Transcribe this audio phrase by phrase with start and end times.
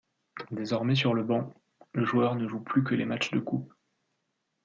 [0.49, 1.53] Désormais sur le banc,
[1.93, 3.71] le joueur ne joue plus que les matches de Coupe.